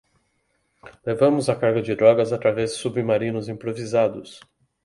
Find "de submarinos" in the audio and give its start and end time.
2.71-3.47